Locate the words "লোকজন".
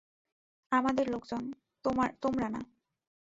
1.09-1.43